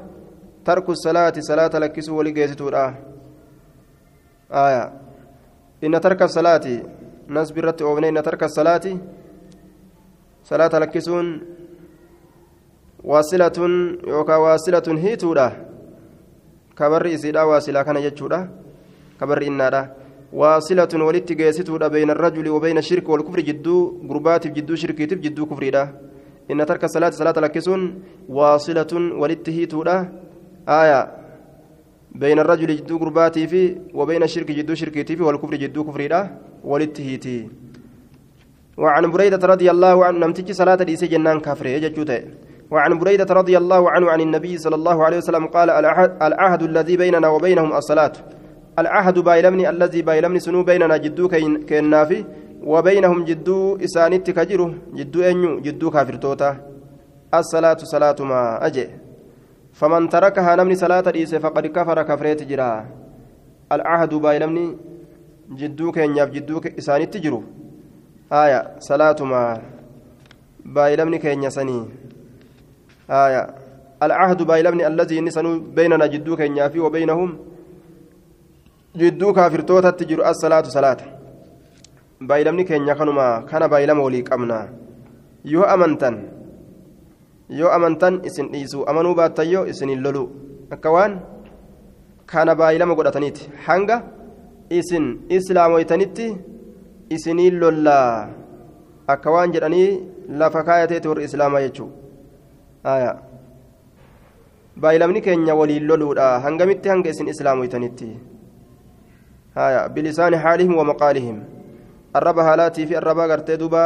[0.66, 2.94] ترك الصلاة صلاة لكسو ولجيستو لا.
[4.52, 4.84] آية.
[5.84, 6.66] إن ترك الصلاة
[7.28, 8.86] ناس برت أوبنين إن ترك الصلاة
[10.50, 11.28] صلاة لكسون
[13.04, 13.58] واصلة
[14.14, 15.48] يوكا واصلة هيتودا
[16.78, 18.40] كبر إسيدا واصلة كان يجودا
[19.20, 19.82] كبر إنادا
[20.34, 23.78] واصلة ولت جيستودا بين الرجل وبين الشرك والكفر جدو
[24.10, 25.84] قربات جدو شركي جدو كفريدا
[26.52, 27.82] إن ترك الصلاة صلاة لكسون
[28.30, 29.96] واصلة ولت هيتودا
[30.80, 31.00] آية
[32.22, 33.62] بين الرجل جدو قرباتي في
[33.94, 36.20] وبين الشرك جدو شركي في والكفر جدو كفريدا
[36.64, 36.98] ولت
[38.78, 42.22] وعن بريدة رضي الله عنه نمتج صلاة الإيسي جنان كافر يجوته
[42.72, 45.70] وعن بريدة رضي الله عنه عن النبي صلى الله عليه وسلم قال
[46.22, 48.12] العهد الذي بيننا وبينهم الصلاة.
[48.80, 51.28] العهد بايلمني الذي بايلمني سنو بيننا جدو
[51.70, 52.26] كينافي
[52.64, 56.52] وبينهم جدو إسانيت كجرو جدو أنيو جدو كافر توتا.
[57.34, 58.88] الصلاة صلاة ما أجي.
[59.74, 62.86] فمن تركها نمني صلاة الإيس فقد كفر كفريت جرا.
[63.72, 64.78] العهد بايلمني
[65.60, 67.44] جدو كينياف جدو إسانيت جرو.
[68.33, 69.63] آية صلاة ما
[70.65, 71.79] بايلمني كينيا سني
[73.11, 73.43] آية
[74.03, 77.31] العهد بايلمني الذي نسنو بيننا جدو كينيافي وبينهم
[79.01, 81.05] jidduu kaafirtootatti jiru as-salaatu salaata
[82.29, 84.59] baay'ilamni keenya kanuma kana baay'ilama walii qabna
[85.53, 86.17] yoo amantan
[87.61, 90.25] yoo amantan isin dhiisu amanuu baattan yoo isinin lolu
[90.77, 91.15] akka waan
[92.33, 93.97] kana baay'ilama godhataniiti hanga
[94.81, 95.07] isin
[95.39, 96.27] islaamoytanitti
[97.10, 98.30] isiniin lollaa
[99.08, 99.90] akka waan jedhanii
[100.42, 103.16] lafa kaayateeti warri islaamaa jechuudha
[104.80, 106.40] baayilamni keenya waliin loluudha.
[106.40, 108.10] Hangamitti hanga isin islaamu islaamoytanitti
[109.94, 111.38] bilisaani haalihim wamaqaalihim
[112.14, 113.84] arraba haalaatii fi arraba gartee duba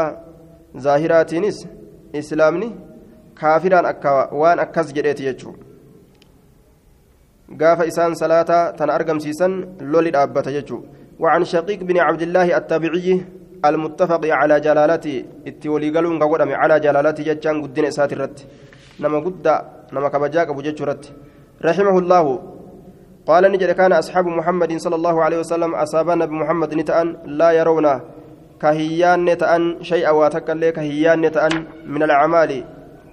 [0.86, 1.68] zaahiraatiinis
[2.14, 2.76] islaamni
[3.42, 5.66] kaafiraan akka waan akkas jedheeti jechuudha
[7.62, 9.54] gaafa isaan salaataa tana argamsiisan
[9.94, 13.10] loli dhaabbata jechuudha وعن شقيق بن عبد الله التابعي
[13.70, 15.16] المتفق على جلالته
[15.48, 18.38] اتولي قالون قودم على جلالته جتشان قدين إسات الرت
[19.02, 19.48] نما قد
[19.94, 21.04] نما كبجاك أبو رت
[21.68, 22.26] رحمه الله.
[23.30, 27.88] قال نجد كان أصحاب محمد صلى الله عليه وسلم أصابنا بمحمد نتأن لا يرون
[28.62, 31.54] كهيان نتأن شيئا واتكالي كهيان نتأن
[31.86, 32.52] من الأعمال.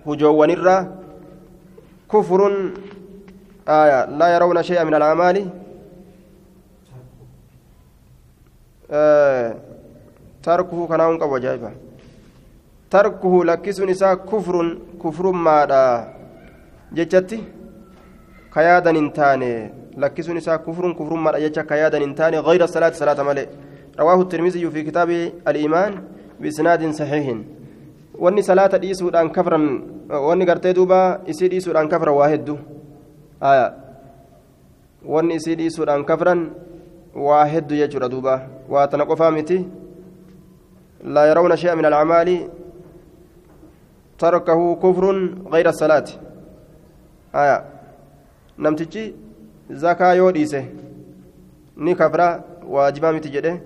[0.06, 0.76] هجو نرى
[2.12, 2.40] كفر
[3.68, 5.36] آية لا يرون شيئا من الأعمال.
[8.90, 9.54] آه
[10.42, 11.70] تركه كناون قبو جايبا
[12.90, 16.14] تركه لكس نساء كفر كفر ماذا
[16.92, 17.38] جتتي
[18.54, 19.52] كيادا انتاني
[19.96, 23.46] لكسون إساء كفر كفر ما أجتش كيادا انتاني غير الصلاة صلاة ملئ
[24.00, 25.10] رواه الترمذي في كتاب
[25.48, 25.92] الإيمان
[26.40, 27.26] بإسناد صحيح
[28.18, 29.64] wanni salaata dhiisuudhaan kafran
[30.10, 32.58] wanni gartee duuba isii dhiisuudhaan kafran waa hedduu?
[35.06, 36.40] Wanni isii dhiisuudhaan kafran
[37.14, 38.34] waa hedduu jechuudha duuba
[38.68, 39.66] qofaa miti
[41.04, 42.36] laa yarawna shay'a min alacmaali
[44.18, 45.18] tarkahu kufrun
[45.52, 46.18] gayra asalaati
[47.32, 47.64] aya
[48.58, 49.14] namtichi
[49.70, 50.60] zakaa yoo dhiise
[51.76, 53.60] ni kafra waajibaa miti jedhe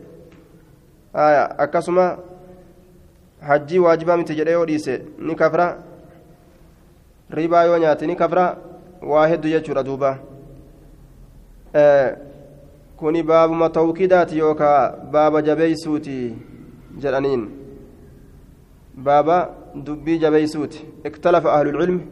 [1.14, 2.18] aya akkasuma
[3.40, 5.66] hajjii waajibaa miti jedhe yoo dhiise ni kafra
[7.30, 8.56] ribaa yoo nyaate ni kafra
[9.02, 10.18] waa heddu jechuudha duuba
[13.02, 14.80] kuni baabuma tawkiidaati yookaa
[15.12, 16.16] baaba jabeeysuuti
[17.02, 17.42] jedhaniin.
[19.06, 19.36] Baaba
[19.86, 20.86] dubbii jabeeysuuti.
[21.04, 22.02] Iktalafa ahlulcilmi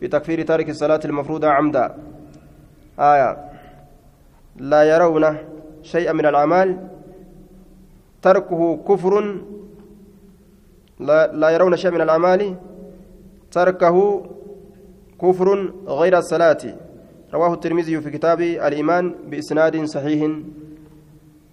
[0.00, 1.94] في تكفير تارك الصلاة المفروضة عمدا
[2.98, 3.30] آية
[4.56, 5.36] لا يرون
[5.82, 6.88] شيئا من الأعمال
[8.22, 9.14] تركه كفر
[11.00, 12.54] لا, لا يرون شيئا من الأعمال
[13.50, 13.96] تركه
[15.22, 15.48] كفر
[15.86, 16.62] غير الصلاة
[17.34, 20.20] رواه الترمذي في كتاب الإيمان بإسناد صحيح.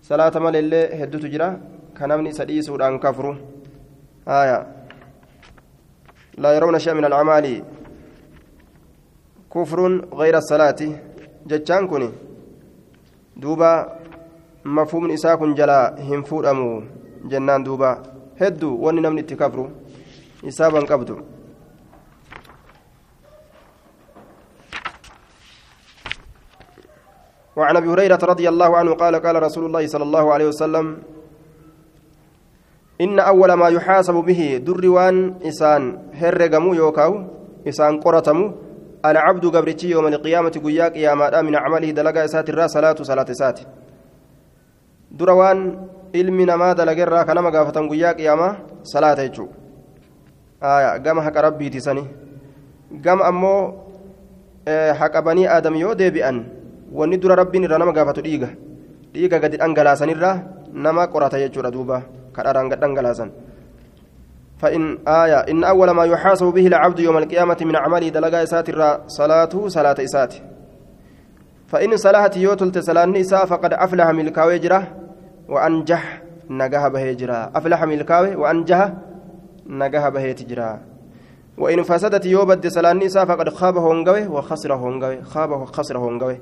[0.02, 1.58] صلاة الله هدو تجرى.
[1.98, 3.38] كان من سديس عن كفر
[4.28, 4.68] آية.
[6.38, 7.64] لا يرون شيئا من الأعمال
[9.54, 9.80] كفر
[10.14, 10.82] غير الصلاة.
[11.48, 12.10] جتشان كوني.
[13.38, 14.00] دوبا
[14.66, 16.84] مفهوم إساء كن جلا هم فورمو
[17.26, 17.92] جنان دوبا.
[18.42, 19.70] هدو وني نمني تكفرو
[20.48, 21.18] إسابا قبدو
[27.56, 30.98] وعن أبي هريرة رضي الله عنه قال قال رسول الله صلى الله عليه وسلم
[33.02, 37.12] إن أول ما يحاسب به دروان إسان هرغمو يوكاو
[37.68, 38.52] إسان قرتمو
[39.06, 43.60] العبد قبرتي يوم القيامة قياك يا ما من عمله دلقا إسات الراس صلاة صلاة إسات.
[45.12, 45.60] دروان
[46.16, 48.56] ilmi namaa dalagerraa kanama gaafatan guyyaa qiyaamaa
[48.92, 49.50] salaata jechuu
[50.62, 52.04] aya gama haqa rabbiiti sani
[53.06, 53.62] gama ammoo
[55.00, 56.40] haqa banii aadam yoo deebi'an
[56.92, 58.50] wanni dura rabbiin irraa nama gaafatu dhiiga.
[59.14, 60.36] Dhiiga gadi dhangalaasanirraa
[60.74, 62.04] nama qorata jechuudha duuba.
[62.34, 63.32] Kadharaan dhangalaasan.
[64.60, 68.68] فإن آية إن أول ما يحاسب به العبد يوم القيامة من عمله دلقا إسات
[69.08, 70.34] صلاته صلاة إسات
[71.68, 74.84] فإن صلاة يوتلت صلاة نساء فقد أفلح ملكاوي جرا
[75.50, 78.94] وأنجح نجاه به جرا أفلح ملكاوي وأنجح
[79.68, 80.80] نجاه به تجرا
[81.58, 86.38] وإن فسدت يوبد صلاة نساء فقد خاب هونغوي وخسر هونغوي خاب وخسر هونغوي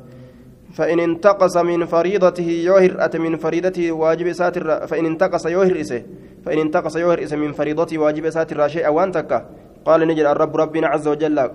[0.73, 6.03] فإن انتقص من فريضته يوهر أت من فريضته واجب ساتر فإن انتقص يوهر إسه
[6.45, 9.45] فإن انتقص يوهر إسه من فريضته واجب ساتر شيئا وانتك
[9.85, 11.49] قال نجل الرب ربنا عز وجل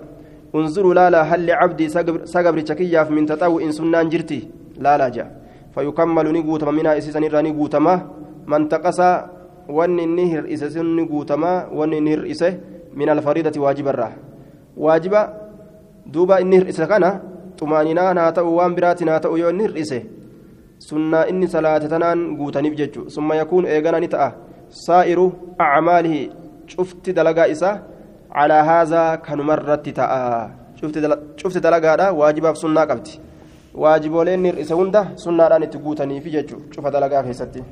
[0.55, 1.89] انظروا لا لا هل لعبدي
[2.23, 4.47] سقبر شكياف من تطوع إن سنان جرتي؟
[4.77, 5.27] لا لا جاء.
[5.75, 7.95] فيكمل نقوتما منها إسيسا نرى نقوتما.
[8.47, 8.99] من تقص
[9.69, 12.57] ون النهر إسيسا نقوتما ون النهر إسه
[12.93, 14.11] من الفريضة واجب الراه
[14.77, 15.13] واجب
[16.05, 16.85] دوبا النهر إسه
[17.59, 19.99] xumaaninaan haa ta'u waan biraatiin haa ta'u yoo inni hir'ise
[20.89, 24.29] sunnaa inni salaate tanaan guutaniif jechu summa yakuun eegana ni ta'a
[24.85, 25.25] saa'iru
[25.67, 26.21] acmaalihi
[26.75, 27.75] cufti dalagaa isaa
[28.37, 30.49] calaa haazaa kanumarratti ta'a
[31.41, 33.19] cufti dalagaadha waajibaaf sunnaa qabdi
[33.83, 37.63] waajibooleen hir'ise hunda sunnaadhaan itti guutaniif jechu cufa dalagaa keessatti